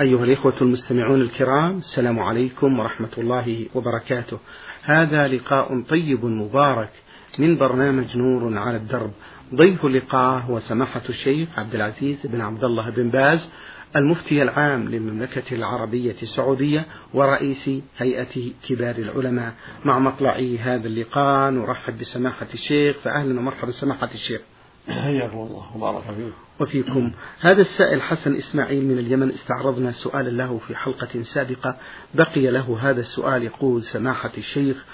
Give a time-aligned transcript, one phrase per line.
[0.00, 4.38] أيها الإخوة المستمعون الكرام السلام عليكم ورحمة الله وبركاته.
[4.82, 6.90] هذا لقاء طيب مبارك
[7.38, 9.10] من برنامج نور على الدرب.
[9.54, 13.50] ضيف اللقاء هو سماحة الشيخ عبد العزيز بن عبد الله بن باز
[13.96, 19.54] المفتي العام للمملكة العربية السعودية ورئيس هيئة كبار العلماء.
[19.84, 24.40] مع مطلع هذا اللقاء نرحب بسماحة الشيخ فأهلا ومرحبا سماحة الشيخ.
[25.04, 26.32] حياكم الله وبارك فيكم.
[26.60, 27.12] وفيكم.
[27.40, 31.76] هذا السائل حسن إسماعيل من اليمن استعرضنا سؤالا له في حلقة سابقة.
[32.14, 34.84] بقي له هذا السؤال يقول سماحة الشيخ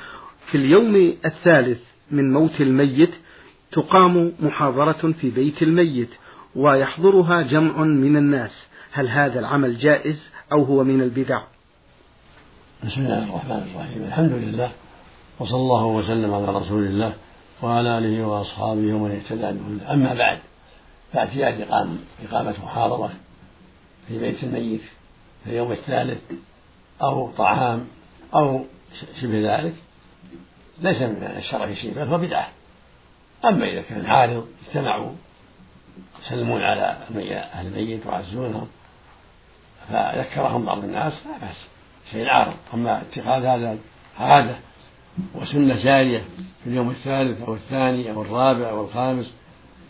[0.50, 3.10] في اليوم الثالث من موت الميت
[3.72, 6.10] تقام محاضرة في بيت الميت
[6.56, 8.66] ويحضرها جمع من الناس.
[8.92, 11.42] هل هذا العمل جائز أو هو من البدع؟
[12.84, 14.04] بسم الله الرحمن الرحيم.
[14.04, 14.72] الحمد لله
[15.38, 17.14] وصلى الله وسلم على رسول الله.
[17.62, 19.94] وعلى آله وأصحابه ومن اهتدى بهداه.
[19.94, 20.38] أما بعد
[21.12, 21.98] فاعتياد إقامة
[22.28, 23.10] إقامة محاضرة
[24.08, 24.80] في بيت الميت
[25.44, 26.18] في اليوم الثالث
[27.02, 27.86] أو طعام
[28.34, 28.64] أو
[29.20, 29.74] شبه ذلك
[30.80, 32.48] ليس من الشرع شيء بل هو بدعة.
[33.44, 35.12] أما إذا كان عارض اجتمعوا
[36.26, 36.96] يسلمون على
[37.54, 38.68] أهل الميت ويعزونهم
[39.88, 41.66] فذكرهم بعض الناس لا بأس
[42.10, 42.54] شيء عارض.
[42.74, 43.78] أما اتخاذ هذا
[44.20, 44.56] عادة
[45.34, 46.24] وسنة جارية
[46.64, 49.34] في اليوم الثالث أو الثاني أو الرابع أو الخامس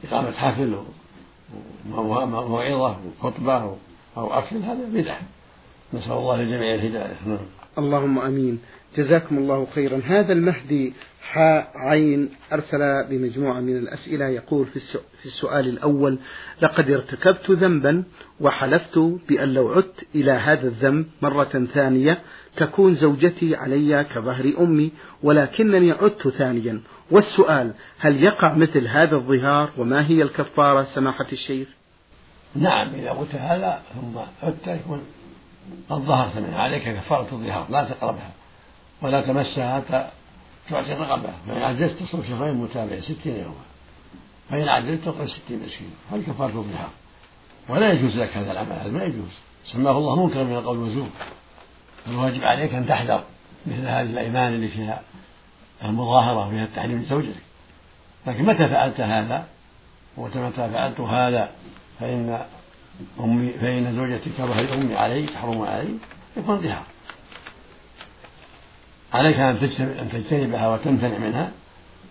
[0.05, 0.83] إقامة حفل
[1.91, 3.77] وموعظة وخطبة
[4.17, 5.21] أو أكل هذا بدعة.
[5.95, 7.17] نسأل الله للجميع الهداية.
[7.27, 7.39] نعم.
[7.79, 8.59] اللهم آمين.
[8.97, 10.01] جزاكم الله خيرا.
[10.05, 16.19] هذا المهدي حاء عين أرسل بمجموعة من الأسئلة يقول في السؤال الأول
[16.63, 18.05] لقد ارتكبت ذنبا
[18.41, 22.23] وحلفت بأن لو عدت إلى هذا الذنب مرة ثانية
[22.57, 26.81] تكون زوجتي علي كظهر أمي ولكنني عدت ثانيا.
[27.11, 31.69] والسؤال هل يقع مثل هذا الظهار وما هي الكفارة سماحة الشيخ؟
[32.57, 35.03] نعم إذا قلت هذا ثم عدت يكون
[35.91, 38.42] قد ظهرت عليك كفارة الظهار لا تقربها.
[39.03, 40.09] ولا تمسها حتى
[40.71, 43.65] تعطي رقبة فإن عجزت تصوم شهرين متابعين ستين يوما
[44.51, 46.91] فإن عجزت تطعم ستين مسكين هذه كفارة الظهار
[47.69, 49.31] ولا يجوز لك هذا العمل هذا ما يجوز.
[49.65, 51.09] سماه الله منكر من القول والزور.
[52.07, 53.25] الواجب عليك أن تحذر
[53.67, 55.03] مثل هذه الأيمان اللي فيها
[55.85, 57.43] المظاهرة وفيها التحريم لزوجتك.
[58.27, 59.47] لكن متى فعلت هذا؟
[60.17, 61.51] ومتى فعلت هذا
[62.01, 62.45] فإن
[63.21, 65.95] أمي فإن زوجتي كظهر أمي علي تحرم علي
[66.37, 66.83] يكون ظهار
[69.13, 69.61] عليك أن
[70.13, 71.53] تجتنبها وتمتنع منها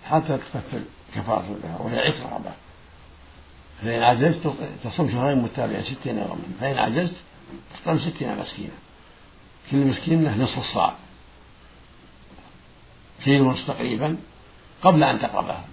[0.06, 0.82] حتى تكفل
[1.16, 2.52] كفارة لها وهي عتق رقبة
[3.82, 4.54] فإن عجزت
[4.84, 6.38] تصوم شهرين متابعين ستين يوما.
[6.60, 7.16] فإن عجزت
[7.84, 8.74] تصوم ستين مسكينا.
[9.72, 10.94] كل مسكين له نصف الصاع.
[13.24, 14.18] كيلو ونصف تقريبا
[14.84, 15.66] قبل أن تقربها.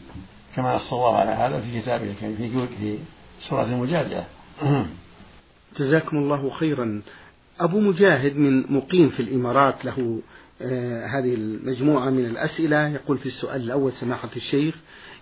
[0.56, 2.98] كما نص الله على هذا في كتابه في في
[3.40, 4.24] سورة المجادلة.
[5.78, 7.02] جزاكم الله خيرا.
[7.60, 10.20] أبو مجاهد من مقيم في الإمارات له
[11.14, 12.88] هذه المجموعة من الأسئلة.
[12.88, 14.74] يقول في السؤال الأول سماحة الشيخ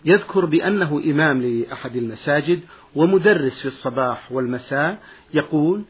[0.05, 2.61] يذكر بأنه إمام لأحد المساجد
[2.95, 4.99] ومدرس في الصباح والمساء.
[5.35, 5.85] يقول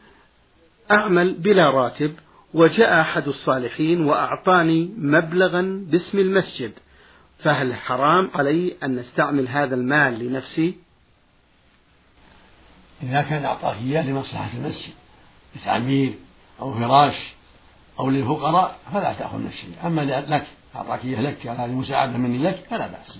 [0.91, 2.13] أعمل بلا راتب
[2.53, 6.71] وجاء أحد الصالحين وأعطاني مبلغا باسم المسجد.
[7.39, 10.75] فهل حرام علي أن نستعمل هذا المال لنفسي؟
[13.03, 14.93] إذا كان أعطاك إياه لمصلحة المسجد
[15.55, 16.13] لتعمير
[16.59, 17.36] أو فراش.
[17.99, 19.73] أو للفقراء فلا تأخذ من الشيء.
[19.85, 23.19] أما لك أعطاك إياه لك هذه مساعدة مني لك فلا بأس.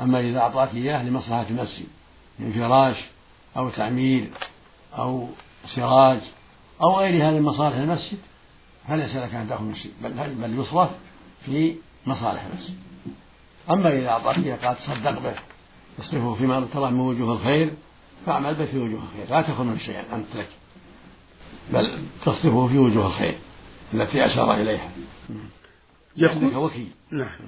[0.00, 1.86] أما إذا أعطاك إياه لمصلحة المسجد
[2.38, 2.96] من فراش
[3.56, 4.30] أو تعمير
[4.98, 5.28] أو
[5.74, 6.20] سراج
[6.82, 8.18] أو غيرها من مصالح المسجد
[8.88, 10.90] فليس لك أن تأخذ من شيء بل بل يصرف
[11.44, 12.76] في مصالح المسجد
[13.70, 15.34] أما إذا أعطاك إياه قال تصدق به
[15.98, 17.72] تصرفه فيما ترى من وجوه الخير
[18.26, 20.48] فاعمل به في وجوه الخير لا تأخذ من شيئا أنت لك
[21.72, 23.38] بل تصرفه في وجوه الخير.
[23.94, 24.90] التي أشار إليها.
[26.16, 27.38] يقول وكيل نعم.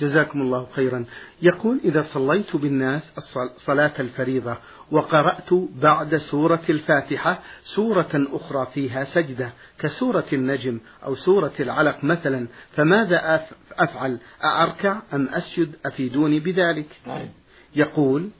[0.00, 1.04] جزاكم الله خيرا.
[1.42, 3.12] يقول إذا صليت بالناس
[3.56, 4.56] صلاة الفريضة
[4.90, 13.46] وقرأت بعد سورة الفاتحة سورة أخرى فيها سجدة كسورة النجم أو سورة العلق مثلا فماذا
[13.72, 16.88] أفعل؟ أأركع أم أسجد؟ أفيدوني بذلك.
[17.06, 17.28] نعم.
[17.76, 18.30] يقول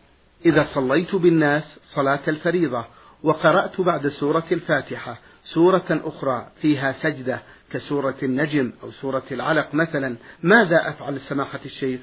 [0.47, 2.85] إذا صليت بالناس صلاة الفريضة
[3.23, 5.19] وقرأت بعد سورة الفاتحة
[5.55, 7.41] سورة أخرى فيها سجدة
[7.73, 10.17] كسورة النجم أو سورة العلق مثلا.
[10.43, 12.01] ماذا أفعل سماحة الشيخ؟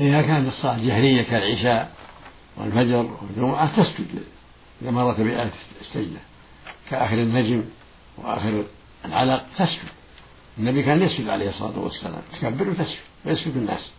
[0.00, 1.92] إذا كانت الصلاة جهرية كالعشاء
[2.56, 4.06] والفجر والجمعة تسجد
[4.82, 5.50] إذا مرت بآية
[5.80, 6.20] السجدة.
[6.90, 7.64] كآخر النجم
[8.18, 8.64] وآخر
[9.04, 9.88] العلق تسجد.
[10.58, 12.22] النبي كان يسجد عليه الصلاة والسلام.
[12.32, 13.92] تكبر وتسجد ويسجد الناس.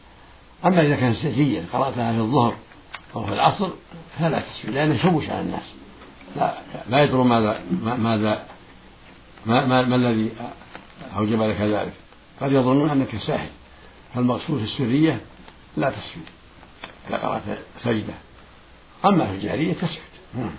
[0.65, 2.55] أما إذا كانت سجية قرأتها في الظهر
[3.15, 3.69] أو في العصر
[4.19, 5.73] فلا تسجد لأنه يشوش على الناس.
[6.35, 6.53] لا
[6.89, 7.61] لا يدرون ماذا
[7.97, 8.45] ماذا
[9.45, 10.31] ما, ما, ما الذي
[11.17, 11.93] أوجب لك ذلك.
[12.41, 13.49] قد يظنون أنك ساهل.
[14.15, 15.21] فالمقصود في السرية
[15.77, 16.23] لا تسجد.
[17.09, 17.41] إذا قرأت
[17.77, 18.13] سجدة.
[19.05, 20.01] أما في الجارية تسجد.
[20.35, 20.55] نعم.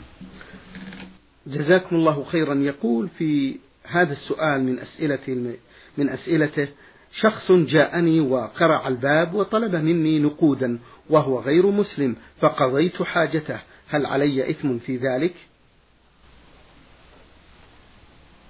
[1.47, 2.55] جزاكم الله خيرا.
[2.55, 5.57] يقول في هذا السؤال من أسئلة
[5.99, 6.69] من أسئلته
[7.21, 10.79] شخص جاءني وقرع الباب وطلب مني نقودا
[11.11, 13.59] وهو غير مسلم فقضيت حاجته.
[13.89, 15.35] هل علي إثم في ذلك؟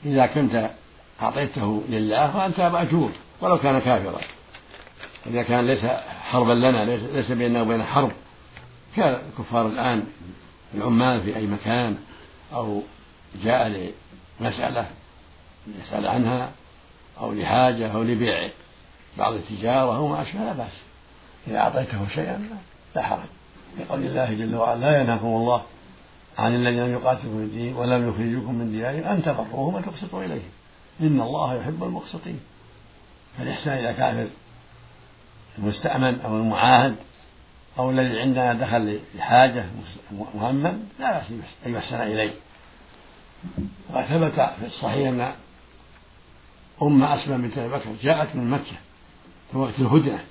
[0.04, 0.70] إذا كنت
[1.22, 3.10] أعطيته لله فأنت مأجور
[3.40, 4.20] ولو كان كافرا.
[5.26, 5.84] إذا كان ليس
[6.30, 8.12] حربا لنا ليس بيننا وبين حرب.
[8.96, 10.04] كالكفار الآن
[10.74, 11.96] العمال في أي مكان
[12.52, 12.82] أو
[13.44, 13.92] جاء
[14.40, 14.86] لمسألة
[15.82, 16.50] يسأل عنها
[17.20, 18.50] أو لحاجة أو لبيع
[19.18, 20.80] بعض التجارة أو ما أشبه لا بأس.
[21.48, 22.48] إذا أعطيته شيئا
[22.96, 23.28] لا حرج.
[23.80, 25.62] لقول الله جل وعلا لا ينهاكم الله
[26.38, 30.50] عن الذين لم يقاتلوا في الدين ولم يخرجوكم من ديارهم أن تبروهم وتقسطوا إليهم.
[31.00, 32.40] إن الله يحب المقسطين.
[33.38, 34.26] فالإحسان إلى كافر
[35.58, 36.96] المستأمن أو المعاهد
[37.78, 39.64] أو الذي عندنا دخل لحاجة
[40.34, 41.32] مهمم لا بأس
[41.66, 42.30] أن يحسن إليه.
[43.90, 45.32] وقد ثبت في الصحيح أن
[46.82, 48.76] أم أسمى بنت أبي بكر جاءت من مكة
[49.52, 50.24] في وقت الهدنة.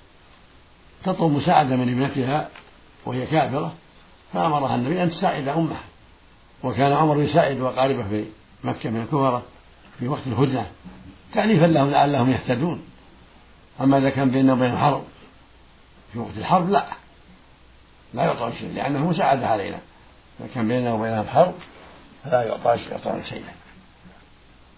[1.03, 2.49] تطلب مساعدة من ابنتها
[3.05, 3.73] وهي كافرة
[4.33, 5.83] فأمرها النبي أن تساعد أمها.
[6.63, 8.25] وكان عمر يساعد أقاربه في
[8.63, 9.43] مكة من الكفرة
[9.99, 10.65] في وقت الهدنة
[11.33, 12.81] تأليفا لهم لعلهم يهتدون.
[13.81, 15.03] أما إذا كان بيننا وبين حرب
[16.13, 16.85] في وقت الحرب لا.
[18.13, 19.79] لا يعطون شيء لأنه مساعدة علينا.
[20.39, 21.53] إذا كان بيننا وبينهم حرب
[22.23, 23.53] فلا يعطى يعطون شيئا.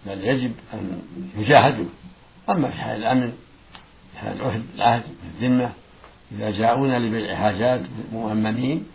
[0.05, 1.01] بل يجب أن
[1.37, 1.85] يجاهدوا.
[2.49, 3.33] أما في حال الأمن
[4.11, 5.71] في حال العهد العهد الذمة
[6.31, 8.85] إذا جاءونا لبيع حاجات مؤمنين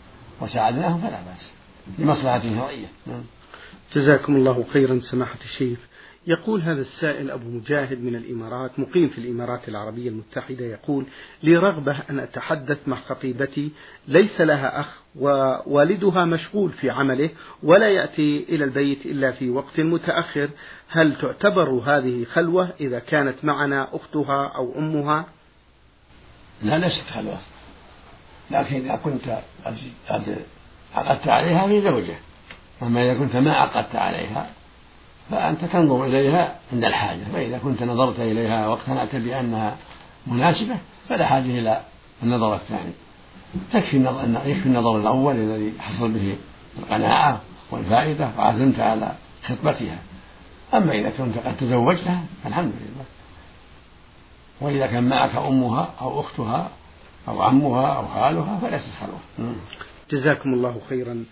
[0.40, 1.59] وساعدناهم فلا بأس.
[1.98, 3.22] لمصلحة شرعية نعم.
[3.94, 5.78] جزاكم الله خيرا سماحة الشيخ.
[6.26, 11.04] يقول هذا السائل أبو مجاهد من الإمارات مقيم في الإمارات العربية المتحدة يقول
[11.42, 13.70] لي رغبة أن أتحدث مع خطيبتي
[14.08, 17.31] ليس لها أخ ووالدها مشغول في عمله
[17.62, 20.50] ولا يأتي إلى البيت إلا في وقت متأخر.
[20.88, 25.26] هل تعتبر هذه خلوة إذا كانت معنا أختها أو أمها؟
[26.62, 27.38] لا ليست خلوة.
[28.50, 29.38] لكن إذا كنت
[30.08, 30.37] قد
[30.94, 32.14] عقدت عليها في زوجة.
[32.82, 34.46] أما إذا كنت ما عقدت عليها
[35.31, 37.25] فأنت تنظر إليها عند الحاجة.
[37.32, 39.76] فإذا كنت نظرت إليها واقتنعت بأنها
[40.26, 40.76] مناسبة
[41.08, 41.81] فلا حاجة إلى
[42.22, 42.92] النظر الثاني.
[43.72, 46.37] تكفي النظر يكفي النظر الأول الذي حصل به
[46.78, 47.40] القناعة
[47.70, 49.12] والفائدة وعزمت على
[49.46, 49.98] خطبتها.
[50.75, 53.04] أما إذا كنت قد تزوجتها فالحمد لله.
[54.60, 56.69] وإذا كان معك أمها أو أختها
[57.28, 59.54] أو عمها أو خالها فليست خلوة
[60.12, 61.24] جزاكم الله خيرا.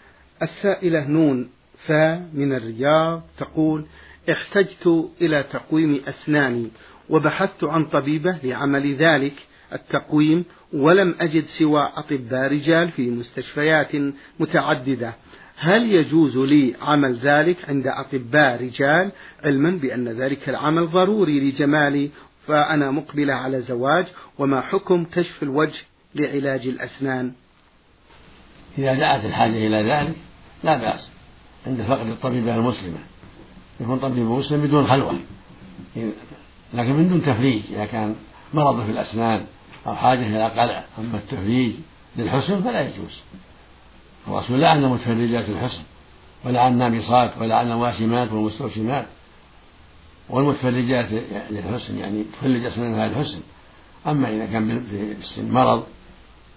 [0.42, 1.48] السائلة نون
[1.86, 3.86] فا من الرياض تقول
[4.30, 6.68] احتجت إلى تقويم أسناني
[7.10, 9.34] وبحثت عن طبيبة لعمل ذلك.
[9.72, 13.90] التقويم ولم أجد سوى أطباء رجال في مستشفيات
[14.40, 15.14] متعددة.
[15.56, 19.12] هل يجوز لي عمل ذلك عند أطباء رجال؟
[19.44, 22.10] علما بأن ذلك العمل ضروري لجمالي
[22.46, 24.06] فأنا مقبلة على زواج.
[24.38, 25.82] وما حكم كشف الوجه
[26.14, 27.32] لعلاج الأسنان؟
[28.78, 30.14] إذا دعت الحاجة إلى ذلك
[30.64, 31.10] لا بأس.
[31.66, 32.98] عند فقد الطبيبة المسلمة.
[33.80, 35.14] يكون طبيب مسلم بدون خلوة.
[36.74, 38.14] لكن من دون تفريج إذا كان
[38.54, 39.44] مرض في الأسنان
[39.86, 41.72] أو حاجة إلى قلع أما التفريج
[42.16, 43.20] للحسن فلا يجوز.
[44.28, 45.82] الرسول لعن متفرجات الحسن
[46.44, 49.06] ولعن النامصات ولعن الواشمات والمستوشمات
[50.28, 51.06] والمتفرجات
[51.50, 53.40] للحسن يعني تفرج أسنانها للحسن.
[54.06, 55.86] أما إذا كان في السن مرض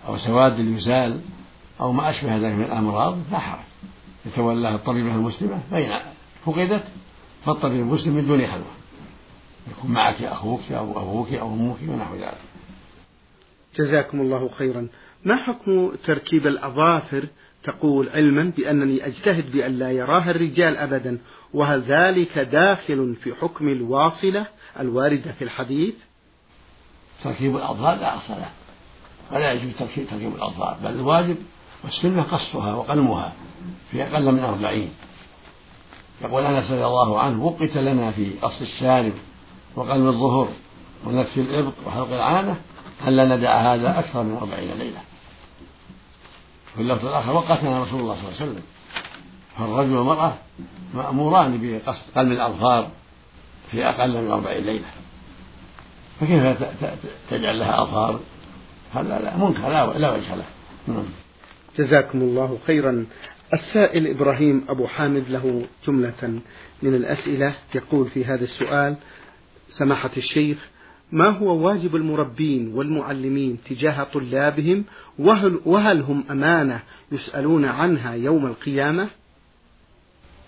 [0.08, 1.22] أو سواد يزال
[1.82, 3.60] أو ما أشبه ذلك من الأمراض لا حرج.
[4.26, 6.00] يتولاها الطبيبة المسلمة فإن
[6.46, 6.84] فقدت
[7.46, 8.72] فالطبيب المسلم من دون خلوة
[9.72, 12.38] يكون معك أخوك أو أبوك أو أمك ونحو ذلك.
[13.76, 14.88] جزاكم الله خيرا.
[15.26, 17.28] ما حكم تركيب الأظافر
[17.64, 21.18] تقول علما بأنني أجتهد بأن لا يراها الرجال أبدا
[21.54, 24.46] وهل ذلك داخل في حكم الواصلة
[24.80, 25.96] الواردة في الحديث؟
[27.24, 28.50] تركيب الأظفار لا أصل له.
[29.32, 31.38] ولا يجوز تركيب الأظفار بل الواجب
[31.84, 33.34] والسنة قصها وقلمها
[33.92, 34.90] في أقل من أربعين.
[36.22, 39.14] يقول أنس رضي الله عنه وقت لنا في قص الشارب
[39.76, 40.48] وقلم الظهر
[41.06, 42.56] ونتف الإبط وحلق العانة
[43.08, 45.02] ألا ندع هذا أكثر من أربعين ليلة.
[46.76, 48.64] في اللفظ الآخر وقتنا رسول الله صلى الله عليه وسلم.
[49.58, 50.34] فالرجل والمرأة
[50.94, 52.90] مأموران بقصد قلم الأظفار
[53.72, 54.88] في أقل من أربعين ليلة.
[56.20, 56.64] فكيف
[57.30, 58.20] تجعل لها أظفار؟
[58.94, 60.46] هذا لا منكر لا, لا وجه له.
[60.88, 61.06] نعم.
[61.78, 63.06] جزاكم الله خيرا.
[63.54, 66.42] السائل إبراهيم أبو حامد له جملة
[66.82, 68.96] من الأسئلة يقول في هذا السؤال
[69.70, 70.58] سماحة الشيخ
[71.12, 74.84] ما هو واجب المربين والمعلمين تجاه طلابهم؟
[75.20, 76.80] وهل, وهل هم أمانة
[77.12, 79.10] يسألون عنها يوم القيامة؟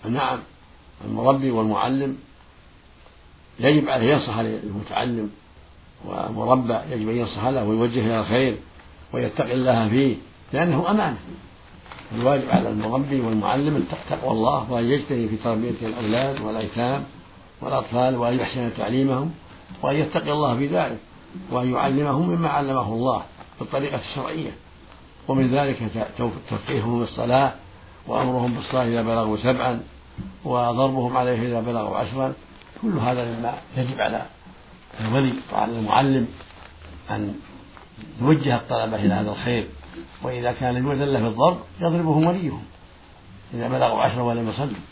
[0.08, 0.38] نعم.
[1.04, 2.16] المربي والمعلم
[3.60, 5.30] يجب عليه ينصح للمتعلم
[6.04, 8.56] والمربى يجب أن ينصح له ويوجه إلى الخير
[9.12, 10.16] ويتقي الله فيه.
[10.54, 11.18] لأنه أمانة
[12.14, 17.04] الواجب على المربي والمعلم تقوى الله وأن يجتهد في تربية الأولاد والأيتام
[17.60, 19.30] والأطفال وأن يحسن تعليمهم
[19.82, 20.98] وأن يتقي الله في ذلك
[21.50, 23.22] وأن يعلمهم مما علمه الله
[23.60, 24.50] بالطريقة الشرعية.
[25.28, 25.78] ومن ذلك
[26.50, 27.52] تفقيههم بالصلاة
[28.06, 29.80] وأمرهم بالصلاة إذا بلغوا سبعا
[30.44, 32.32] وضربهم عليه إذا بلغوا عشرا.
[32.82, 34.22] كل هذا مما يجب على
[35.00, 36.28] الولي وعلى المعلم
[37.10, 37.34] أن
[38.22, 39.66] يوجه الطلبة إلى هذا الخير.
[40.24, 42.62] وإذا كان يؤذن في الضرب يضربهم وليهم
[43.54, 44.84] إذا بلغوا عشرا ولم يصلوا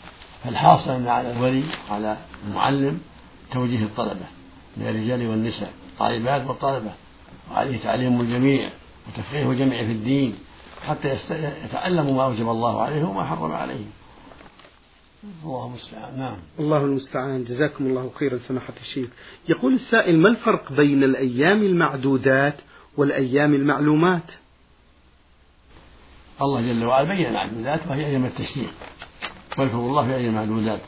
[0.43, 2.99] فالحاصل أن على الولي وعلى المعلم
[3.51, 4.25] توجيه الطلبة
[4.77, 6.91] من الرجال والنساء الطالبات والطلبة
[7.51, 8.71] وعليه تعليم الجميع
[9.07, 10.35] وتفقيه الجميع في الدين
[10.87, 11.17] حتى
[11.65, 13.91] يتعلموا ما أوجب الله عليهم وما حرم عليهم
[15.43, 16.19] الله المستعان.
[16.19, 16.37] نعم.
[16.59, 17.43] الله المستعان.
[17.43, 19.09] جزاكم الله خيرا سماحة الشيخ.
[19.49, 22.55] يقول السائل ما الفرق بين الأيام المعدودات
[22.97, 24.23] والأيام المعلومات؟
[26.41, 28.73] الله جل وعلا بين المعدودات وهي أيام التشريق.
[29.57, 30.79] واذكر الله في أيام المعدودات.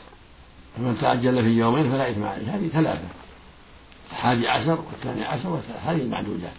[0.76, 2.56] فمن تعجل في يومين فلا إثم عليه.
[2.56, 3.08] هذه ثلاثة.
[4.10, 6.52] الحادي عشر والثاني عشر هذه المعدودات.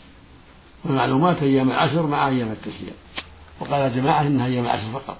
[0.86, 2.96] والمعلومات أيام العشر مع أيام التشريق.
[3.60, 5.18] وقال جماعة إنها أيام العشر فقط.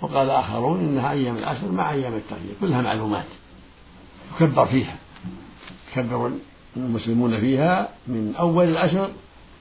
[0.00, 3.26] وقال آخرون إنها أيام العشر مع أيام التغيير كلها معلومات.
[4.34, 4.96] يكبر فيها.
[5.92, 6.32] يكبر
[6.76, 9.10] المسلمون فيها من أول العشر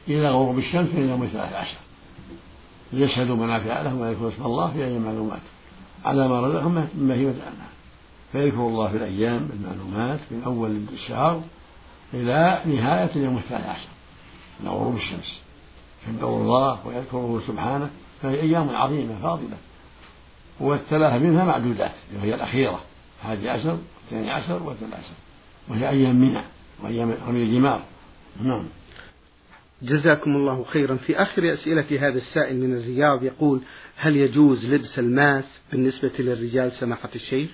[0.07, 1.77] إلى غروب الشمس من يوم الثلاث عشر.
[2.93, 5.41] ليشهدوا منافع لهم ويذكروا اسم الله في أيام معلومات.
[6.05, 7.75] على ما رزقهم من بهيمة الأنعام
[8.31, 11.41] فيذكر الله في الأيام المعلومات من أول الشهر
[12.13, 13.87] إلى نهاية اليوم الثاني عشر
[14.61, 15.39] إلى غروب الشمس.
[16.07, 17.89] يذكر الله ويذكره سبحانه
[18.21, 19.57] فهي أيام عظيمة فاضلة.
[20.59, 22.79] والثلاثة منها معدودات وهي الأخيرة
[23.19, 25.13] الحادي عشر والثاني عشر والثالث عشر.
[25.69, 26.41] وهي أيام منى
[26.83, 27.79] وأيام رمي الجمار.
[28.43, 28.65] نعم.
[29.85, 30.95] جزاكم الله خيرا.
[30.95, 33.61] في آخر أسئلة هذا السائل من الرياض يقول
[33.95, 37.49] هل يجوز لبس الماس بالنسبة للرجال سماحة الشيخ؟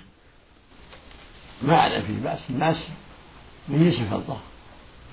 [1.62, 2.88] ما أعلم فيه بأس الماس
[3.70, 4.38] من نص الفضة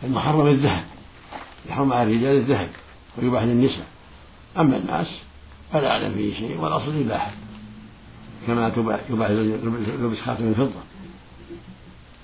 [0.04, 0.84] المحرم الذهب
[1.68, 2.68] يحرم على الرجال الذهب
[3.18, 3.86] ويباح للنساء.
[4.58, 5.22] أما الماس
[5.72, 7.32] فلا أعلم فيه شيء والأصل إباحة
[8.46, 8.72] كما
[9.10, 9.30] يباح
[10.00, 10.80] لبس خاتم الفضة.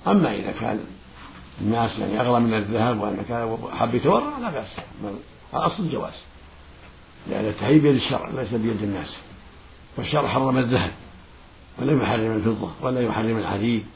[0.07, 0.81] أما إذا كان
[1.61, 4.76] الناس يعني أغلى من الذهب وأنك حب يتورع لا بأس.
[5.54, 6.12] الأصل الجواز
[7.30, 9.16] لأن التحريم بيد الشرع ليس بيد الناس.
[9.96, 10.90] والشرع حرم الذهب
[11.78, 13.87] ولم يحرم الفضة ولا يحرم الحديد.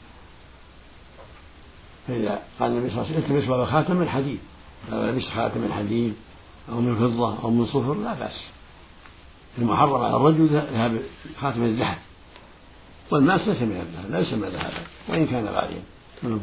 [2.07, 4.39] فإذا قال النبي صلى الله عليه وسلم التمس ولو خاتم من حديد
[4.91, 6.13] لو لبس خاتم من حديد
[6.71, 8.45] أو من فضة أو من صفر لا بأس.
[9.57, 11.01] المحرم على الرجل ذهب
[11.41, 11.97] خاتم الذهب.
[13.11, 14.73] والماس ليس من الذهب ليس من الذهب
[15.07, 15.81] وإن كان غاليا.
[16.23, 16.39] نعم.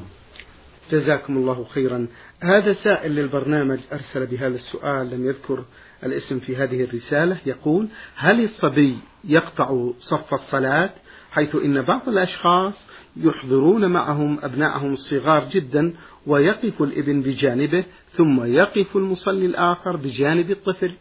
[0.91, 2.09] جزاكم الله خيرا.
[2.41, 5.65] هذا سائل للبرنامج أرسل بهذا السؤال لم يذكر
[6.05, 7.37] الاسم في هذه الرسالة.
[7.47, 10.91] يقول هل الصبي يقطع صف الصلاة
[11.31, 15.93] حيث إن بعض الأشخاص يحضرون معهم أبنائهم الصغار جدا
[16.27, 20.95] ويقف الإبن بجانبه ثم يقف المصلي الآخر بجانب الطفل؟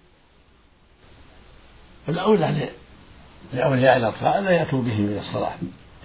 [2.09, 2.69] الأولى
[3.53, 5.55] لأولياء الأطفال لا يأتوا بهم إلى الصلاة.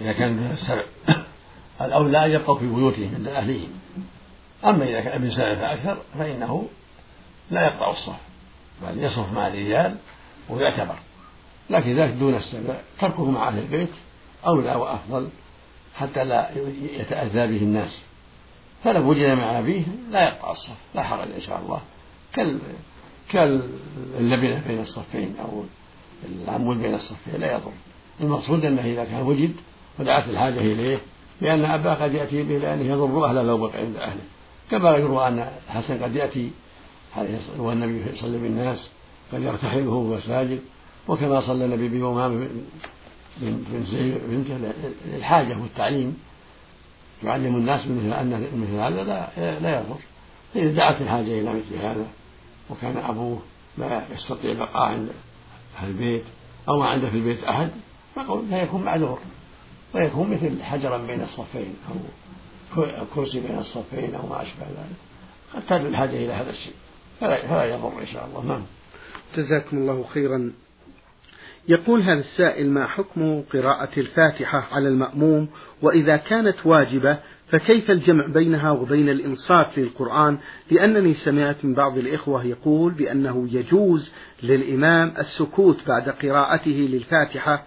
[0.00, 0.82] إذا كان من السبع
[1.80, 3.70] الأولى أن يبقوا في بيوتهم عند أهليهم.
[4.64, 6.68] أما إذا كان ابن سنة فأكثر فإنه
[7.50, 8.16] لا يقطع الصف
[8.82, 9.96] بل يصف مع الرجال
[10.48, 10.96] ويعتبر.
[11.70, 13.90] لكن ذلك دون السبع تركه مع أهل البيت
[14.46, 15.28] أولى وأفضل
[15.94, 16.50] حتى لا
[16.92, 18.04] يتأذى به الناس.
[18.84, 21.80] فلو وجد مع أبيه لا يقطع الصف لا حرج إن شاء الله.
[22.32, 22.58] كال
[23.30, 25.64] كاللبنة بين الصفين أو
[26.44, 27.72] العمود بين الصفين لا يضر.
[28.20, 29.52] المقصود أنه إذا كان وجد
[29.98, 30.98] ودعت الحاجة إليه
[31.40, 34.22] لأن أباه قد يأتي به لأنه يضر أهله لو بقي عند أهله.
[34.70, 36.50] كما يروى أن الحسن قد يأتي
[37.58, 38.90] والنبي يصلي بالناس
[39.32, 40.60] قد يرتحله وهو ساجد.
[41.08, 42.48] وكما صلى النبي بأمامة
[43.40, 43.68] بنت
[44.30, 44.58] بنته
[45.06, 46.18] للحاجة والتعليم.
[47.24, 49.98] يعلم الناس مثل أن مثل هذا لا لا يضر.
[50.54, 52.06] فإذا دعت الحاجة إلى مثل هذا
[52.70, 53.38] وكان أبوه
[53.78, 55.08] لا يستطيع البقاء عند
[55.78, 56.24] أهل البيت
[56.68, 57.70] أو ما عنده في البيت أحد
[58.16, 59.18] فقول لا يكون معذور.
[59.94, 61.74] ويكون مثل حجرا بين الصفين
[62.76, 64.96] أو كرسي بين الصفين أو ما أشبه ذلك.
[65.54, 66.74] قد تدعو الحاجة إلى هذا الشيء.
[67.20, 68.44] فلا, فلا يضر إن شاء الله.
[68.44, 68.62] نعم.
[69.36, 70.52] جزاكم الله خيرا.
[71.68, 75.48] يقول هذا السائل ما حكم قراءة الفاتحة على المأموم؟
[75.82, 77.18] وإذا كانت واجبة
[77.48, 80.38] فكيف الجمع بينها وبين الإنصات للقرآن؟
[80.70, 87.64] لأنني سمعت من بعض الإخوة يقول بأنه يجوز للإمام السكوت بعد قراءته للفاتحة.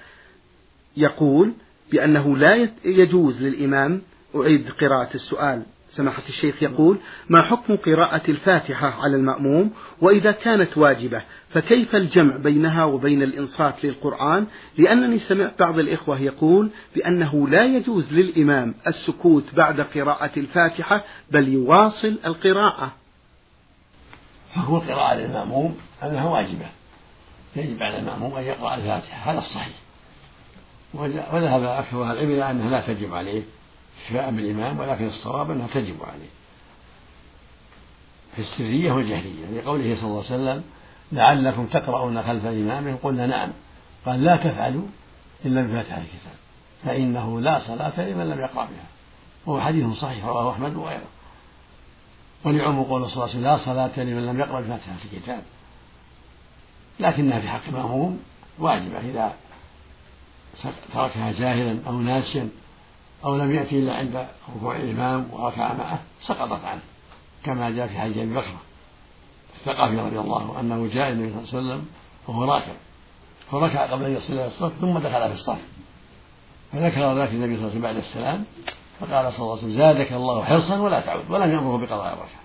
[0.97, 1.53] يقول
[1.91, 4.01] بأنه لا يجوز للإمام
[4.35, 5.63] أعيد قراءة السؤال
[5.95, 6.97] سماحة الشيخ يقول
[7.29, 9.71] ما حكم قراءة الفاتحة على المأموم؟
[10.01, 14.47] وإذا كانت واجبة فكيف الجمع بينها وبين الإنصات للقرآن؟
[14.77, 22.19] لأنني سمعت بعض الإخوة يقول بأنه لا يجوز للإمام السكوت بعد قراءة الفاتحة بل يواصل
[22.25, 22.91] القراءة.
[24.51, 26.65] حكم القراءة للمأموم أنها واجبة
[27.55, 29.82] يجب على المأموم أن يقرأ الفاتحة هذا الصحيح.
[30.93, 33.43] وذهب أكثر أهل العلم إلى أنها لا تجب عليه
[34.05, 36.29] اتفاء بالإمام ولكن الصواب أنها تجب عليه.
[38.35, 40.63] في السرية والجهرية لقوله صلى الله عليه وسلم
[41.11, 43.49] لعلكم تقرؤون خلف إمامكم قلنا نعم.
[44.05, 44.85] قال لا تفعلوا
[45.45, 46.33] إلا بفاتحة الكتاب
[46.85, 48.87] فإنه لا صلاة لمن لم يقرأ بها.
[49.45, 51.07] وهو حديث صحيح رواه أحمد وغيره.
[52.43, 55.41] ولعم قول صلى الله عليه وسلم لا صلاة لمن لم يقرأ بفاتحة الكتاب.
[56.99, 58.19] لكنها في حق المأموم
[58.59, 59.33] واجبة إذا
[60.93, 62.49] تركها جاهلا أو ناسيا
[63.25, 66.81] أو لم يأتي إلا عند ركوع الإمام وركع معه سقطت عنه
[67.43, 68.53] كما جاء في حديث أبي بكر.
[69.59, 71.85] الثقفي رضي الله عنه أنه جاء النبي صلى الله عليه وسلم
[72.27, 72.73] وهو راكع
[73.51, 75.59] فركع قبل أن يصل إلى الصف ثم دخل في الصف.
[76.71, 78.45] فذكر ذلك النبي صلى الله عليه وسلم بعد السلام
[78.99, 82.43] فقال صلى الله عليه وسلم زادك الله حرصا ولا تعود ولم يأمره بقضاء الركعة.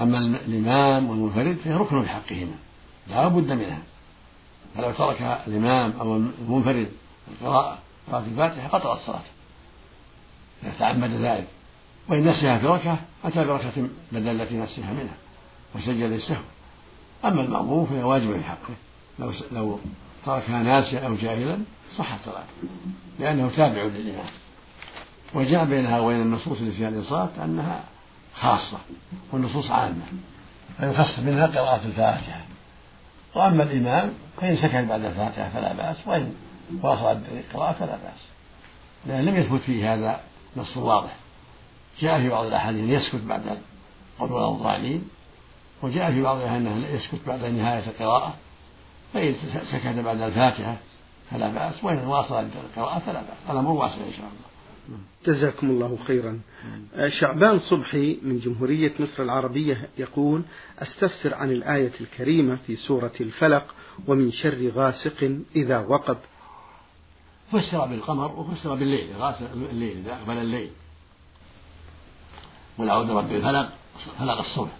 [0.00, 2.56] أما الإمام والمنفرد فهي ركن بحقهما
[3.08, 3.82] لا بد منها.
[4.76, 6.88] فلو ترك الإمام أو المنفرد
[7.32, 7.78] القراءة
[8.10, 9.30] قراءة الفاتحة قطعت صلاته
[10.62, 11.46] إذا تعمد ذلك.
[12.08, 13.72] وإن نسيها في ركعة أتى بركعة
[14.12, 15.16] بدل التي نسيها منها
[15.74, 16.42] وسجد للسهو.
[17.24, 18.74] أما المأموم فهي واجبة في حقه
[19.18, 19.80] لو لو
[20.26, 21.58] تركها ناسيا أو جاهلا
[21.96, 22.52] صحت صلاته
[23.18, 24.26] لأنه تابع للإمام.
[25.34, 27.84] وجاء بينها وبين النصوص اللي فيها الإنصات أنها
[28.34, 28.78] خاصة
[29.32, 30.04] والنصوص عامة.
[30.78, 32.40] فيخص منها قراءة الفاتحة.
[33.34, 36.34] وأما الإمام فإن سكن بعد الفاتحة فلا بأس وإن
[36.82, 38.28] واصل القراءة فلا بأس.
[39.06, 40.20] لأن لم يثبت فيه هذا
[40.56, 41.16] نص واضح.
[42.00, 43.58] جاء في بعض الأحاديث يسكت بعد
[44.18, 45.08] قول ولا الضالين
[45.82, 48.34] وجاء في بعض الأحاديث أنه يسكت بعد نهاية القراءة
[49.14, 49.34] فإن
[49.72, 50.76] سكت بعد الفاتحة
[51.30, 53.50] فلا بأس وإن واصل القراءة فلا بأس.
[53.50, 54.53] الأمر واسع إن شاء الله.
[55.26, 56.40] جزاكم الله خيرا.
[57.08, 60.42] شعبان صبحي من جمهورية مصر العربية يقول
[60.78, 63.74] أستفسر عن الآية الكريمة في سورة الفلق
[64.06, 66.16] ومن شر غاسق إذا وقب.
[67.52, 69.16] فسر بالقمر وفسر بالليل.
[69.16, 70.70] غاسق الليل إذا أقبل الليل.
[72.78, 73.72] قل أعوذ برب الفلق
[74.18, 74.76] فلق الصبح.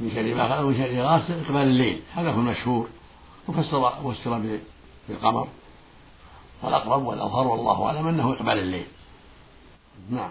[0.00, 2.00] من شر ما خلق ومن شر غاسق إقبال الليل.
[2.12, 2.88] هذا هو المشهور.
[3.48, 4.58] وفسر فسر
[5.08, 5.48] بالقمر.
[6.62, 8.86] والأقرب والأظهر والله أعلم أنه إقبال الليل.
[10.10, 10.30] نعم.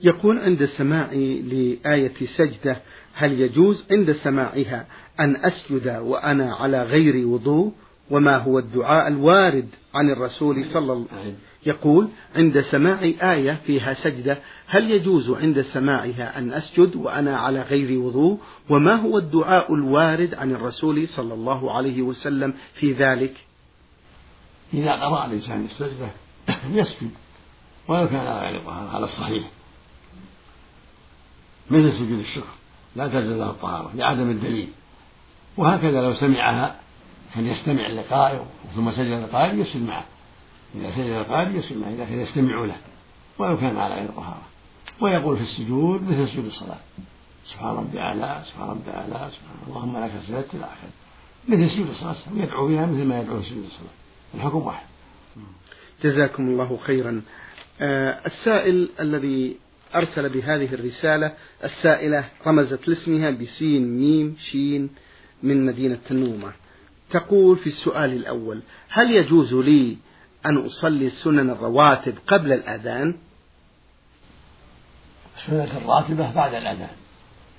[0.00, 2.76] يقول عند سماعي لآية سجدة
[3.14, 4.86] هل يجوز عند سماعها
[5.20, 7.72] أن أسجد وأنا على غير وضوء؟
[8.10, 13.94] وما هو الدعاء الوارد عن الرسول صلى الله عليه وسلم؟ يقول عند سماع آية فيها
[13.94, 20.34] سجدة هل يجوز عند سماعها أن أسجد وأنا على غير وضوء؟ وما هو الدعاء الوارد
[20.34, 23.34] عن الرسول صلى الله عليه وسلم في ذلك؟
[24.74, 26.10] إذا قرأ الإنسان السجدة
[26.72, 27.10] يسجد.
[27.92, 29.44] ولو كان على غير طهارة على الصحيح.
[31.70, 32.54] مثل سجود الشكر
[32.96, 34.68] لا تلزم له الطهارة لعدم الدليل.
[35.56, 36.76] وهكذا لو سمعها
[37.34, 40.04] كان يستمع لقائه ثم سجد لقائه يسجد معه.
[40.74, 42.76] إذا سجد لقائه يسجد معه كان يستمع له
[43.38, 44.42] ولو كان على غير طهارة
[45.00, 46.78] ويقول في السجود مثل سجود الصلاة
[47.46, 50.90] سبحان ربي أعلى سبحان ربي أعلى سبحان اللهم لك سجدت إلى آخره.
[51.48, 53.94] مثل سجود الصلاة يدعو بها مثل ما يدعو في سجود الصلاة.
[54.34, 54.86] الحكم واحد.
[56.04, 57.22] جزاكم الله خيرا.
[57.80, 59.56] السائل الذي
[59.94, 61.32] أرسل بهذه الرسالة
[61.64, 64.90] السائلة رمزت لاسمها بسين ميم شين
[65.42, 66.52] من مدينة تنومة.
[67.10, 69.96] تقول في السؤال الأول هل يجوز لي
[70.46, 73.14] أن أصلي سنن الرواتب قبل الأذان؟
[75.46, 76.96] سنة الراتبة بعد الأذان.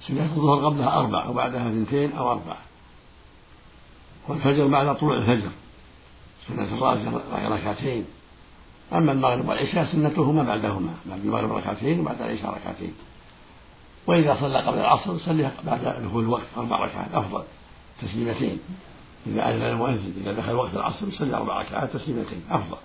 [0.08, 2.58] سنة الظهر قبلها أربع وبعدها اثنتين أو أربع.
[4.28, 5.52] والفجر بعد طلوع الفجر.
[6.48, 8.06] سنة الراتبة ركعتين.
[8.94, 12.94] أما المغرب والعشاء سنتهما بعدهما بعد المغرب ركعتين وبعد العشاء ركعتين.
[14.08, 17.44] وإذا صلى قبل العصر صلي بعد دخول الوقت أربع ركعات أفضل
[18.02, 18.60] تسليمتين.
[19.28, 22.78] إذا أذن المؤذن إذا دخل وقت العصر يصلي أربع ركعات تسليمتين أفضل.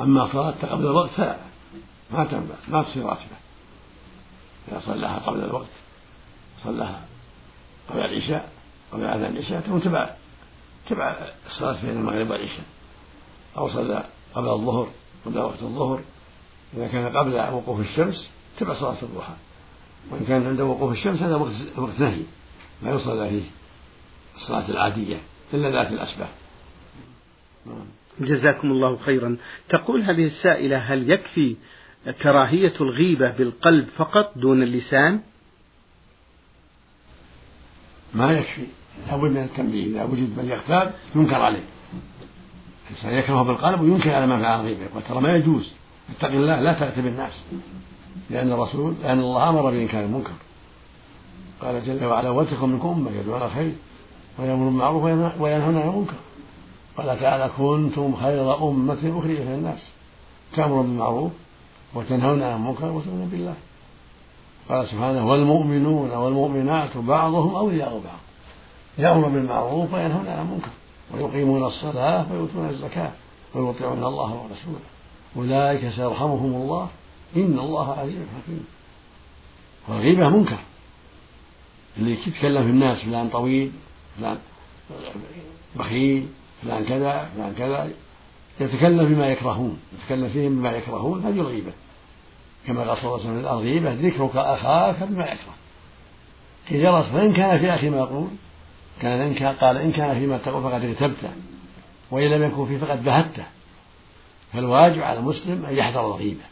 [0.00, 1.36] أما صلاة قبل الوقت فلا
[2.10, 3.36] ما تنبع ما تصير راتبة
[4.68, 5.66] إذا صلاها قبل الوقت
[6.64, 7.00] صلاها
[7.90, 8.52] قبل العشاء
[8.92, 10.10] قبل أذان العشاء تكون تبع
[10.90, 12.64] تبع الصلاة بين المغرب والعشاء.
[13.56, 14.88] أو صلى قبل الظهر
[15.26, 16.00] قبل وقت الظهر.
[16.76, 19.34] إذا كان قبل وقوف الشمس تبع صلاة الضحى.
[20.10, 22.22] وإن كان عند وقوف الشمس هذا وقت وقت نهي.
[22.82, 23.42] لا يصلى فيه
[24.36, 25.20] الصلاة العادية
[25.54, 26.28] إلا ذات الأسباب.
[28.20, 29.36] جزاكم الله خيرا.
[29.68, 31.56] تقول هذه السائلة هل يكفي
[32.22, 35.20] كراهية الغيبة بالقلب فقط دون اللسان؟
[38.14, 38.66] ما يكفي.
[39.06, 41.64] لابد من التنبيه إذا وجد من يغتاب ينكر عليه.
[42.92, 45.72] الإنسان يكره بالقلب وينكر على من فعل الغيبة يقول ترى ما يجوز.
[46.10, 47.42] اتق الله لا تغتب الناس
[48.30, 50.32] لأن الرسول لأن الله أمر بإنكار المنكر.
[51.60, 53.72] قال جل وعلا ولتكن منكم أمة يدعون الخير
[54.38, 55.04] ويأمر بالمعروف
[55.40, 56.14] وينهون عن المنكر.
[56.96, 59.88] قال تعالى كنتم خير أمة أخرجت للناس.
[60.56, 61.32] تأمرون بالمعروف
[61.94, 63.54] وتنهون عن المنكر وتؤمنون بالله.
[64.68, 68.20] قال سبحانه والمؤمنون والمؤمنات بعضهم أولياء بعض.
[68.98, 70.70] يأمر بالمعروف وينهون عن المنكر.
[71.12, 73.12] ويقيمون الصلاة ويؤتون الزكاة
[73.54, 74.80] ويطيعون الله ورسوله.
[75.36, 76.88] أولئك سيرحمهم الله.
[77.36, 78.66] إن الله عزيز حكيم.
[79.88, 80.58] والغيبة منكر.
[81.98, 83.72] اللي يتكلم في الناس فلان طويل
[84.18, 84.38] فلان
[85.76, 86.26] بخيل
[86.62, 87.90] فلان كذا فلان كذا.
[88.60, 89.78] يتكلم بما يكرهون.
[89.98, 91.72] يتكلم فيهم بما يكرهون هذه الغيبة
[92.66, 95.54] كما قال صلى الله عليه وسلم الغيبة ذكرك أخاك بما يكره.
[96.70, 98.28] جرت فإن كان في أخي ما يقول
[99.00, 101.30] كان إن كان قال إن كان فيما تقول فقد اغتبته
[102.10, 103.44] وإن لم يكن فيه فقد بهته.
[104.52, 106.44] فالواجب على المسلم أن يحذر الغيبة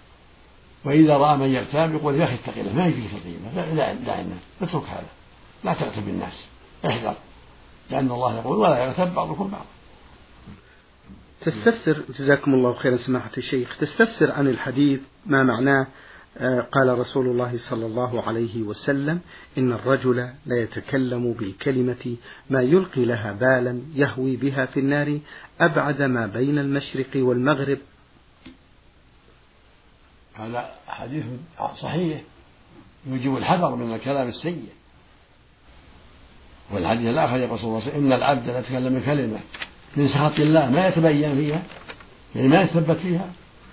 [0.85, 4.41] وإذا رأى من يغتاب يقول يا أخي اتق الله ما يجيك الغيبة لا دع الناس
[4.63, 5.07] اترك هذا
[5.65, 6.47] لا تغتب الناس
[6.87, 7.15] احذر
[7.91, 9.65] لأن الله يقول ولا يغتب بعضكم بعض.
[11.41, 15.87] تستفسر جزاكم الله خيرا سماحة الشيخ تستفسر عن الحديث ما معناه
[16.49, 19.21] قال رسول الله صلى الله عليه وسلم
[19.59, 22.17] إن الرجل لا يتكلم بالكلمة
[22.51, 25.19] ما يلقي لها بالا يهوي بها في النار
[25.61, 27.79] أبعد ما بين المشرق والمغرب.
[30.35, 31.25] هذا حديث
[31.81, 32.21] صحيح
[33.07, 34.69] يوجب الحذر من الكلام السيء.
[36.73, 39.39] والحديث الآخر يقول صلى الله عليه وسلم إن العبد لا يتكلم بكلمة
[39.97, 41.63] من سخط الله ما يتبين فيها؟
[42.35, 43.31] يعني ما يتثبت فيها؟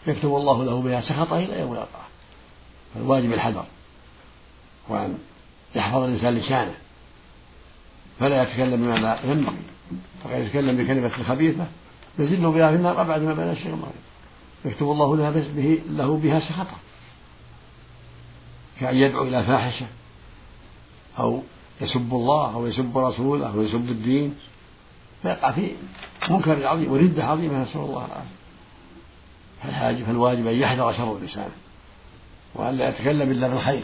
[0.07, 2.07] يكتب الله له بها سخطه إلى يوم يلقاه
[2.97, 3.65] فالواجب الحذر
[4.89, 5.17] وأن
[5.75, 6.75] يحفظ الإنسان لسانه.
[8.19, 9.57] فلا يتكلم بما لا ينبغي.
[10.23, 11.65] فقد يتكلم بكلمة خبيثة
[12.19, 13.91] يزل بها في النار أبعد ما بين الشيء والمغرب
[14.65, 16.75] يكتب الله له, به له بها سخطة.
[18.79, 19.85] كأن يدعو إلى فاحشة.
[21.19, 21.43] أو
[21.81, 24.35] يسب الله أو يسب رسوله أو يسب الدين.
[25.21, 25.71] فيقع في
[26.29, 28.07] منكر عظيم وردة عظيمة نسأل الله
[29.65, 30.03] العافية.
[30.05, 31.51] فالواجب أن يحذر شر لسانه
[32.57, 33.83] وأن لا يتكلم إلا بالخير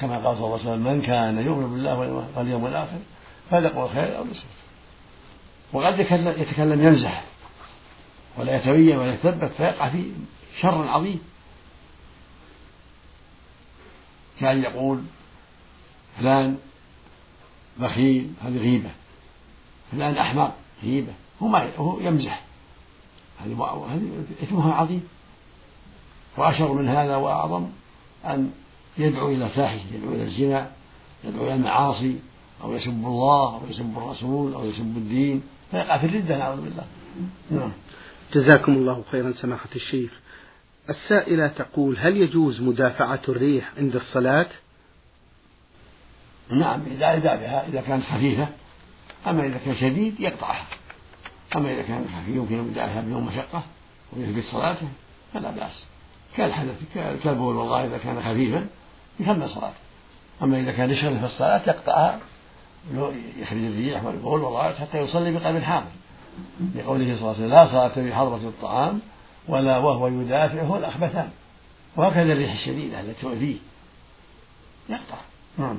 [0.00, 2.98] كما قال صلى الله عليه وسلم من كان يؤمن بالله واليوم الآخر
[3.50, 4.44] فليقل خير أو ليصمت
[5.72, 5.98] وقد
[6.38, 7.24] يتكلم يمزح
[8.38, 10.12] ولا يتبين ولا يتثبت فيقع في
[10.60, 11.20] شر عظيم.
[14.40, 15.02] كأن يقول
[16.18, 16.58] فلان
[17.76, 18.90] بخيل هذه غيبة.
[19.92, 21.12] فلان أحمق غيبة.
[21.42, 22.42] هو ما هو يمزح.
[23.40, 23.52] هذه
[24.42, 25.08] إثمها عظيم.
[26.36, 27.68] وأشر من هذا وأعظم.
[28.24, 28.50] أن
[28.98, 30.70] يدعو إلى فاحش يدعو إلى الزنا
[31.24, 32.16] يدعو إلى المعاصي
[32.62, 36.84] أو يسب الله أو يسب الرسول أو يسب الدين فيقع في الردة نعوذ بالله.
[37.50, 37.72] نعم.
[38.34, 40.10] جزاكم الله خيرا سماحة الشيخ.
[40.90, 44.46] السائلة تقول هل يجوز مدافعة الريح عند الصلاة؟
[46.50, 48.48] نعم إذا إذا بها إذا كانت خفيفة.
[49.26, 50.66] أما إذا كان شديد يقطعها.
[51.56, 53.62] أما إذا كان خفيف يمكن إبدالها بدون مشقة
[54.12, 54.88] ويثبت صلاته
[55.32, 55.86] فلا بأس.
[56.36, 58.66] كالحدث كالبول والغائط إذا كان خفيفا
[59.20, 59.74] يكمل صلاته.
[60.42, 62.20] أما إذا كان يشغل في الصلاة يقطعها
[63.38, 65.86] يخرج الريح والبول والغائط حتى يصلي بقلب حاضر.
[66.74, 69.00] لقوله صلى الله عليه وسلم لا صلاة في حضرة الطعام
[69.48, 71.30] ولا وهو يدافعه الأخبثان.
[71.96, 73.56] وهكذا الريح الشديدة التي تؤذيه.
[74.88, 75.18] يقطع.
[75.58, 75.78] نعم.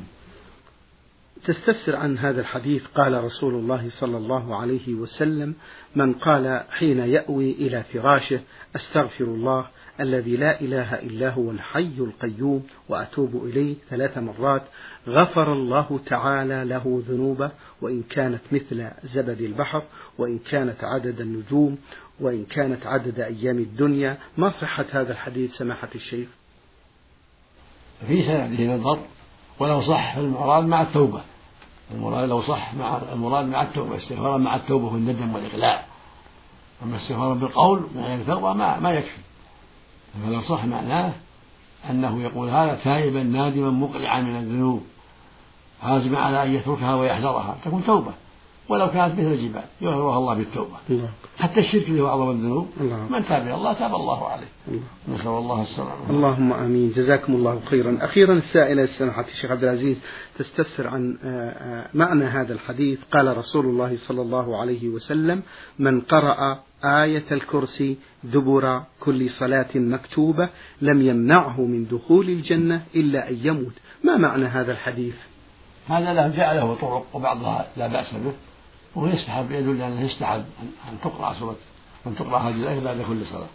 [1.46, 5.56] تستفسر عن هذا الحديث قال رسول الله صلى الله عليه وسلم
[5.96, 8.39] من قال حين يأوي إلى فراشه
[8.76, 9.68] أستغفر الله
[9.99, 14.62] الذي لا إله إلا هو الحي القيوم وأتوب إليه ثلاث مرات
[15.08, 19.84] غفر الله تعالى له ذنوبه وإن كانت مثل زبد البحر
[20.17, 21.77] وإن كانت عدد النجوم
[22.19, 24.17] وإن كانت عدد أيام الدنيا.
[24.38, 26.27] ما صحة هذا الحديث سماحة الشيخ؟
[28.08, 28.99] في سنده نظر
[29.60, 31.21] ولو صح المراد مع التوبة.
[31.91, 35.86] المراد لو صح مع المراد مع التوبة استغفارا مع التوبة والندم والإقلاع
[36.84, 39.25] أما استغفارا بالقول مع التوبة ما, ما يكفي.
[40.23, 41.13] فلو صح معناه
[41.89, 44.84] أنه يقول هذا تائبا نادما مقلعا من الذنوب.
[45.84, 47.58] عازما على أن يتركها ويحذرها.
[47.65, 48.13] تكون توبة.
[48.69, 50.75] ولو كانت مثل الجبال يغفرها الله بالتوبة.
[50.89, 51.10] الله.
[51.39, 52.67] حتى الشرك اللي هو أعظم الذنوب.
[52.82, 53.08] الله.
[53.10, 54.47] من تاب الله تاب الله عليه.
[54.67, 54.84] الله.
[55.08, 56.10] نسأل الله السلامة.
[56.10, 56.91] اللهم آمين.
[56.91, 57.97] جزاكم الله خيرا.
[58.01, 59.97] أخيرا السائلة سماحة الشيخ عبد العزيز
[60.38, 62.99] تستفسر عن آه، آه، معنى هذا الحديث.
[63.12, 65.41] قال رسول الله صلى الله عليه وسلم
[65.80, 70.50] من قرأ آية الكرسي دبر كل صلاة مكتوبة
[70.82, 73.74] لم يمنعه من دخول الجنة إلا أن يموت.
[74.04, 75.15] ما معنى هذا الحديث؟
[75.88, 78.34] هذا له جاء له طرق وبعضها لا بأس به
[78.95, 80.45] ويستحب يدل أنه يستحب
[80.89, 81.56] أن تقرأ سورة
[82.08, 83.48] أن تقرأ هذه الآية بعد كل صلاة.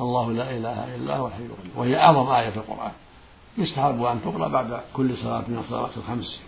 [0.00, 1.76] الله لا إله إلا هو الحي القيوم.
[1.76, 2.92] وهي أعظم آية في القرآن.
[3.58, 6.40] يستحب أن تقرأ بعد كل صلاة من الصلوات الخمس.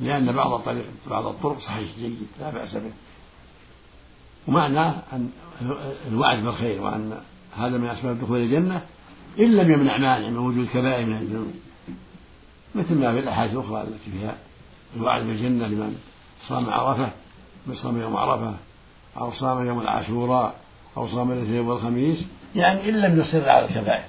[0.00, 2.92] لأن بعض الطريق بعض الطرق صحيح جيد لا بأس به.
[4.48, 5.30] ومعناه أن
[6.08, 7.18] الوعد بالخير وأن
[7.56, 8.82] هذا من أسباب دخول الجنة
[9.38, 11.52] إن لم يمنع مانع من وجود كبائر من الذنوب.
[12.74, 14.34] مثل ما في الأحاديث الأخرى التي فيها
[14.96, 15.96] الوعد بالجنة لمن
[16.48, 17.10] صام عرفة
[17.66, 18.54] من صام يوم عرفة
[19.16, 20.54] أو صام يوم العاشوراء
[20.96, 22.26] أو صام الاثنين والخميس
[22.56, 24.04] يعني إن لم يصر على الكبائر.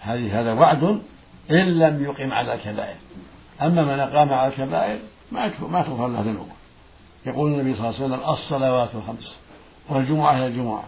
[0.00, 1.00] هذه هذا وعد
[1.50, 2.96] إن لم يقم على الكبائر.
[3.62, 4.98] أما من أقام على الكبائر
[5.32, 6.61] ما ما تغفر له ذنوبه.
[7.26, 9.36] يقول النبي صلى الله عليه وسلم الصلوات الخمس
[9.88, 10.84] والجمعة إلى الجمعة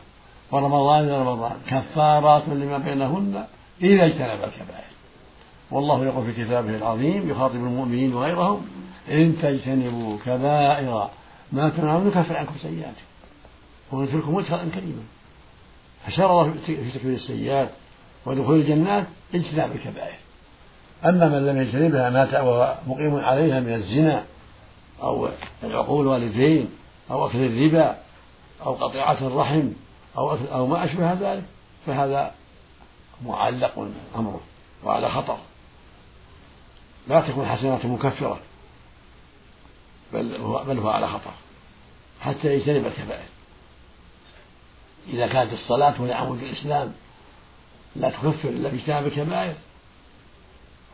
[0.51, 3.45] ورمضان إلى رمضان كفارات لما بينهن
[3.83, 4.85] إذا اجتنب الكبائر.
[5.71, 8.67] والله يقول في كتابه العظيم يخاطب المؤمنين وغيرهم
[9.11, 11.11] إن تجتنبوا كبائر
[11.53, 13.05] ما تنهون نكفر عنكم سيئاتكم
[13.93, 15.03] وندخلكم مدخلا كريما.
[16.07, 17.69] فشرط في تكفير السيئات
[18.27, 20.17] ودخول الجنات اجتناب الكبائر.
[21.05, 24.25] أما من لم يجتنبها مات وهو مقيم عليها من الزنا
[25.05, 25.29] أو
[25.63, 26.71] العقول والدين
[27.11, 27.99] أو أكل الربا
[28.63, 29.69] أو قطيعة الرحم
[30.17, 31.45] أو أو ما أشبه ذلك
[31.87, 32.35] فهذا
[33.27, 34.41] معلق أمره
[34.85, 35.39] وعلى خطر.
[37.09, 38.41] لا تكون حسناته مكفرة
[40.13, 41.33] بل هو, بل هو على خطر
[42.21, 43.29] حتى يجتنب الكبائر.
[45.09, 46.93] إذا كانت الصلاة وهي عمود الإسلام
[47.97, 49.55] لا تكفر إلا باجتناب الكبائر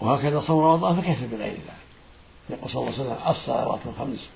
[0.00, 1.89] وهكذا صوم رمضان فكيف بغير ذلك.
[2.52, 4.28] يقول صلى الله عليه وسلم الصلوات الخمس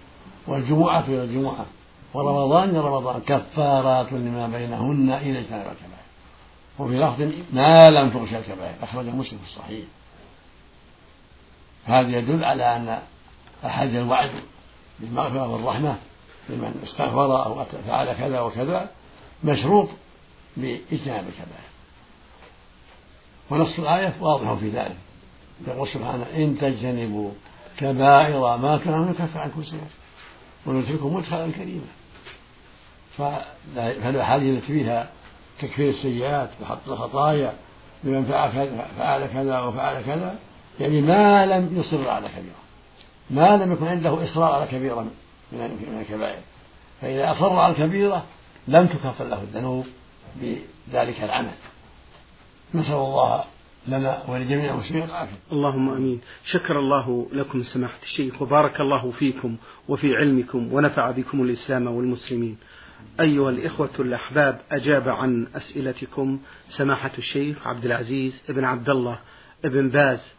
[0.47, 1.67] والجمعة إلى الجمعة.
[2.15, 6.05] ورمضان إلى رمضان كفارات لما بينهن إذا اجتنب الكبائر.
[6.79, 9.85] وفي لفظ ما لم تغش الكبائر أخرجه مسلم في الصحيح.
[11.85, 12.99] هذا يدل على أن
[13.65, 14.31] أحد الوعد
[15.01, 15.97] بالمغفرة والرحمة
[16.49, 18.91] لمن استغفر أو فعل كذا وكذا
[19.45, 19.89] مشروط
[20.57, 21.65] بإجتناب الكبائر.
[23.51, 24.97] ونص الآية واضح في ذلك.
[25.67, 27.31] يقول سبحانه إن تجتنبوا
[27.79, 29.91] كبائر ما كان نكفر عنكم سيئات
[30.67, 31.87] وندخلكم مدخلا كريما.
[33.19, 35.11] فالأحاديث التي فيها
[35.61, 37.55] تكفير السيئات وحط الخطايا
[38.05, 40.39] لمن فعل كذا فعل كذا وفعل كذا
[40.81, 42.55] يعني ما لم يصر على كبيرة.
[43.31, 45.07] ما لم يكن عنده إصرار على كبيرة
[45.53, 46.41] من الكبائر.
[47.01, 48.25] فإذا أصر على الكبيرة
[48.69, 49.87] لم تكفر له الذنوب
[50.37, 51.55] بذلك العمل.
[52.75, 53.45] نسأل الله
[53.89, 56.21] لنا ولجميع المسلمين العافية اللهم آمين.
[56.45, 59.57] شكر الله لكم سماحة الشيخ وبارك الله فيكم
[59.89, 62.57] وفي علمكم ونفع بكم الإسلام والمسلمين.
[63.21, 69.19] أيها الإخوة الأحباب أجاب عن أسئلتكم سماحة الشيخ عبد العزيز بن عبد الله
[69.65, 70.35] بن باز.